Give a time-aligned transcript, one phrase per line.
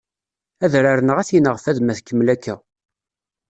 [0.65, 2.55] Adrar-nneɣ ad t-ineɣ fad ma tkemmel akka